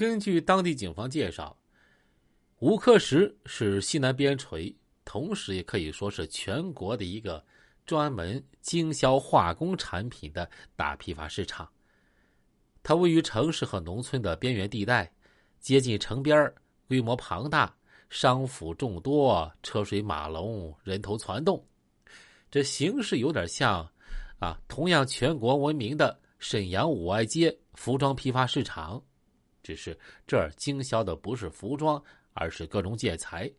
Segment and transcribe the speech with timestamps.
[0.00, 1.54] 根据当地警方介绍，
[2.60, 7.44] 吴克石是西南边陲，同时也可以说是全国的一个
[7.84, 11.68] 专门经销化工产品的大批发市场。
[12.82, 15.12] 它位于城市和农村的边缘地带，
[15.58, 16.50] 接近城边
[16.88, 17.70] 规模庞大，
[18.08, 21.62] 商府众多，车水马龙，人头攒动。
[22.50, 23.86] 这形式有点像，
[24.38, 29.02] 啊，同样全国闻名的沈阳五爱街服装批发市场，
[29.62, 33.50] 只是这儿经销的不是服装，而是各种建材，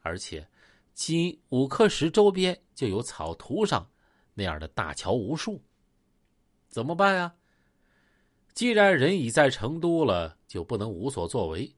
[0.00, 0.46] 而且，
[0.94, 3.88] 仅五克石周边就有草图上
[4.34, 5.62] 那样的大桥无数。
[6.68, 7.34] 怎么办呀？
[8.52, 11.72] 既然人已在成都了，就不能无所作为，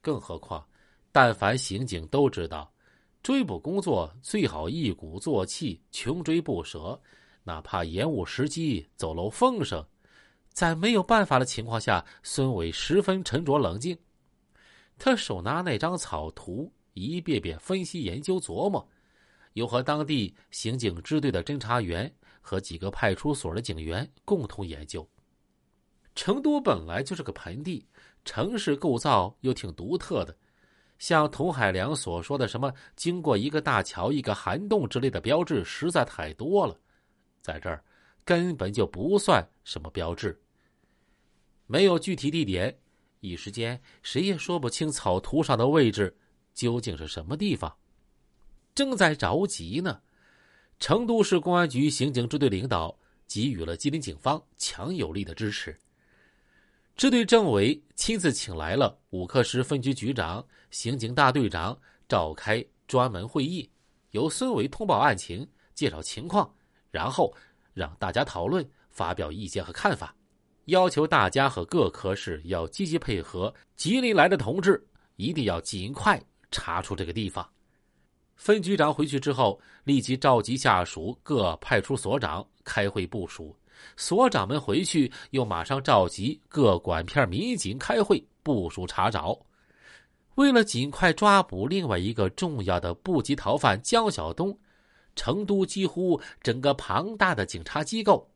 [0.00, 0.66] 更何况，
[1.10, 2.70] 但凡刑警都知道。
[3.22, 7.00] 追捕工作最好一鼓作气，穷追不舍，
[7.42, 9.84] 哪怕延误时机，走漏风声。
[10.58, 13.96] 在没有办法的情况下，孙伟十分沉着冷静。
[14.98, 18.84] 他手拿那张草图，一遍遍分析、研究、琢磨，
[19.52, 25.08] 又和当地刑警支队的侦查员和几个派出所的警员共同研究。
[26.16, 27.86] 成都本来就是个盆地，
[28.24, 30.36] 城市构造又挺独特的。
[30.98, 36.76] 像童海良所说的什么“经过一个大桥、一个涵洞”之类的标志实在太多了，
[37.40, 37.80] 在这儿
[38.24, 40.36] 根本就不算什么标志。
[41.68, 42.76] 没有具体地点，
[43.20, 46.16] 一时间谁也说不清草图上的位置
[46.54, 47.72] 究竟是什么地方。
[48.74, 50.00] 正在着急呢，
[50.80, 55.78] 成都市公安局刑警支队领导给予了吉林警方强有力的支持。
[56.96, 63.70] 支队政委亲自请来了五克石分局局长、刑警大队长，召开专门会议，
[64.12, 66.52] 由孙伟通报案情、介绍情况，
[66.90, 67.32] 然后
[67.74, 70.14] 让大家讨论、发表意见和看法，
[70.68, 73.52] 要求大家和各科室要积极配合。
[73.74, 74.82] 吉林来的同志
[75.16, 77.46] 一定要尽快查出这个地方。
[78.36, 83.56] 分局长回去之后，立即召集下属各派出所长开会部署。
[83.96, 89.38] 所长们回去，又马上召集各管片民警开会部署查找。
[90.34, 94.56] 为了尽快抓捕另外一个重要的部级逃犯江晓东，
[95.16, 98.28] 成都几乎整个庞大的警察机构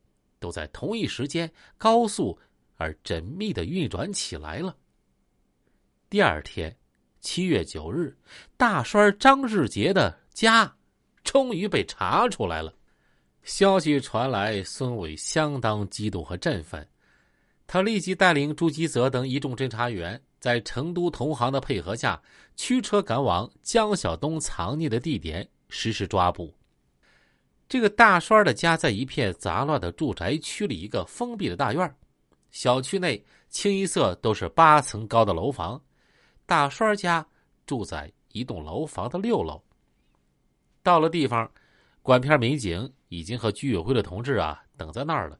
[0.42, 2.38] 都在同一时间高速
[2.76, 4.76] 而缜密的运转起来了。
[6.10, 6.76] 第二天，
[7.20, 8.14] 七月九日，
[8.58, 10.76] 大栓张志杰的家
[11.25, 12.75] 终于被查出来了。
[13.44, 16.86] 消息传来，孙伟相当激动和振奋。
[17.66, 22.20] 他立即带领朱基泽等一众侦查员，在成都同行的配合下，
[22.54, 26.54] 驱车赶往江晓东藏匿的地点实施抓捕。
[27.68, 31.96] 这个大栓的家在一片杂乱的住宅区里，一个封闭的大院。
[32.50, 35.80] 小区内清一色都是八层高的楼房。
[36.46, 37.26] 大栓家
[37.66, 39.62] 住在一栋楼房的六楼。
[40.82, 41.50] 到了地方，
[42.02, 42.92] 管片民警。
[43.12, 45.38] 已经和居委会的同志啊等在那儿了，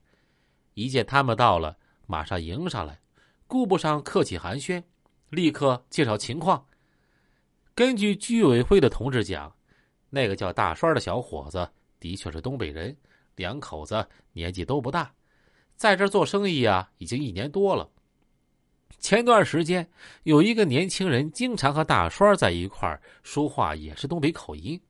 [0.75, 1.75] 一见他们到了，
[2.07, 3.01] 马上迎上来，
[3.47, 4.83] 顾不上客气寒暄，
[5.31, 6.63] 立刻介绍情况。
[7.75, 9.51] 根据居委会的同志讲，
[10.11, 11.67] 那个叫大栓的小伙子
[12.03, 12.97] 的确是东北人，
[13.37, 15.15] 两口子年纪都不大，
[15.77, 17.89] 在这做生意啊已经一年多了。
[18.99, 19.89] 前段时间
[20.25, 24.81] 有一个年轻人经常和大栓在一块儿说话，也是东北口音。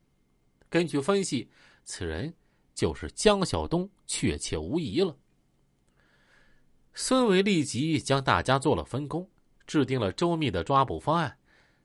[0.69, 1.49] 根据分析，
[1.83, 2.33] 此人。
[2.75, 5.15] 就是江晓东，确切无疑了。
[6.95, 9.29] 孙伟立即将大家做了分工，
[9.67, 11.37] 制定了周密的抓捕方案，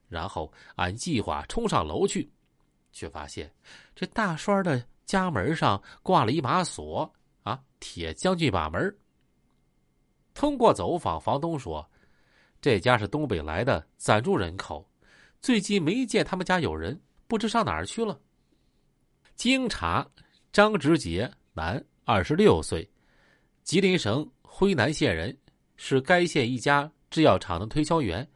[0.07, 2.31] 然后按计划冲上楼去，
[2.91, 3.53] 却发现
[3.95, 7.11] 这大栓的家门上挂了一把锁，
[7.41, 8.95] 啊，铁将军把门。
[10.35, 11.83] 通过走访，房东说，
[12.61, 14.87] 这家是东北来的暂住人口，
[15.41, 18.21] 最近没见他们家有人，不知上哪儿去了。
[19.33, 20.07] 经查。
[20.51, 22.87] 张直杰，男，二十六岁，
[23.63, 25.35] 吉林省辉南县人，
[25.75, 28.27] 是该县一家制药厂的推销员，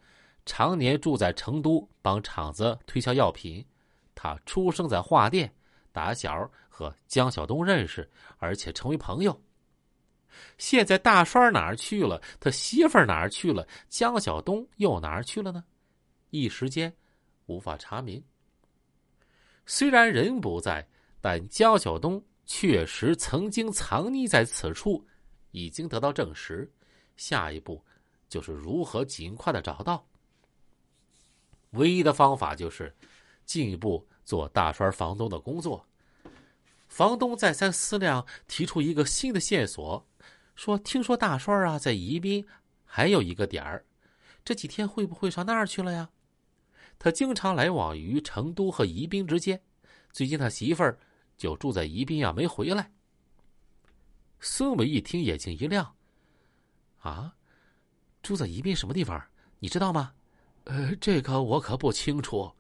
[0.46, 3.64] 常年住在成都帮厂子推销药品。
[4.14, 5.52] 他出生在桦店，
[5.92, 6.50] 打小
[6.84, 9.42] 和江晓东认识，而且成为朋友。
[10.58, 12.22] 现在大栓哪儿去了？
[12.40, 13.68] 他媳妇儿哪儿去了？
[13.88, 15.64] 江晓东又哪儿去了呢？
[16.32, 16.94] 一时间
[17.46, 18.24] 无法查明。
[19.66, 20.88] 虽然人不在。
[21.26, 25.08] 但江晓东确实曾经藏匿在此处，
[25.52, 26.70] 已经得到证实。
[27.16, 27.82] 下一步
[28.28, 30.06] 就是如何尽快的找到。
[31.70, 32.94] 唯一的方法就是
[33.46, 35.88] 进一步做大栓房东的工作。
[36.94, 40.08] 房东再三思量，提出一个新的线索，
[40.54, 42.46] 说：“听说大栓啊，在宜宾
[42.86, 43.84] 还有一个点儿，
[44.46, 46.12] 这几天会不会上那儿去了呀？
[47.00, 49.60] 他经常来往于成都和宜宾之间，
[50.12, 51.00] 最近他媳妇儿
[51.36, 52.92] 就住在宜宾啊，没回来。
[54.40, 55.96] 孙伟一听，眼睛一亮
[57.02, 57.34] ：“啊，
[58.22, 59.20] 住在宜宾什么地方？
[59.58, 60.14] 你知道吗
[60.66, 62.54] ？”“呃，这个我可不清楚。”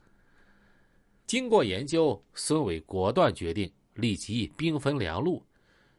[1.28, 5.44] 经过研究，孙伟果断决定立即兵分两路，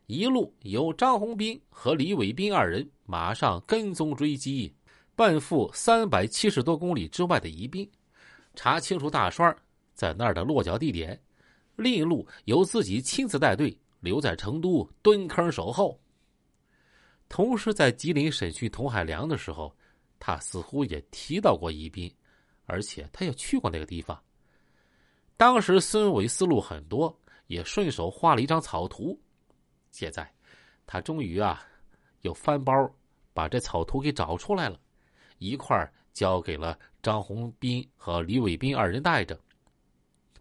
[0.07, 4.73] 一路由张宏斌和李伟斌二人马上跟踪追击，
[5.15, 7.89] 奔赴三百七十多公里之外的宜宾。
[8.55, 9.57] 查清楚大栓
[9.95, 11.21] 在那儿的落脚地点，
[11.77, 15.99] 另一路由自己亲自带队留在成都蹲坑守候。
[17.29, 19.75] 同时，在吉林审讯童海良的时候，
[20.21, 22.13] 他似乎也提到过宜宾，
[22.67, 24.21] 而且他也去过那个地方。
[25.37, 29.19] 当时孙伟思路很多，也顺手画了一张草图。
[29.91, 30.33] 现在，
[30.87, 31.63] 他终于啊，
[32.23, 32.73] 又翻包
[33.33, 34.79] 把这草图给找出来了，
[35.39, 35.93] 一块儿。
[36.15, 39.37] 交给了张宏斌和李伟斌二人带着。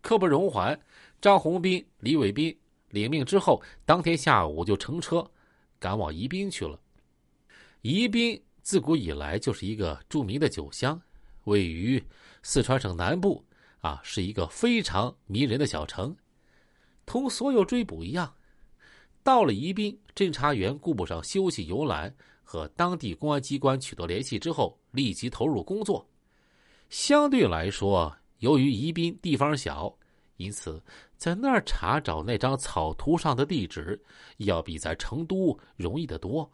[0.04, 0.80] 刻不容缓，
[1.20, 2.56] 张宏斌、李伟斌
[2.90, 5.28] 领命之后，当天下午就乘车
[5.80, 6.80] 赶往宜宾去了。
[7.82, 11.02] 宜宾自古以来就是一个著名的酒乡，
[11.46, 12.00] 位于
[12.44, 13.44] 四川省南部，
[13.82, 16.16] 啊，是一个非常迷人的小城。
[17.06, 18.34] 同所有追捕一样，
[19.24, 22.14] 到了宜宾，侦查员顾不上休息游览。
[22.46, 26.06] 和当地公安机关取得联系之后，立即投入工作。
[26.90, 29.92] 相对来说，由于宜宾地方小，
[30.36, 30.80] 因此
[31.18, 34.00] 在那儿查找那张草图上的地址，
[34.38, 36.48] 要比在成都容易得多。